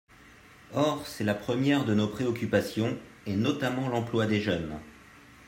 [0.73, 4.79] Or c’est la première de nos préoccupations, et notamment l’emploi des jeunes.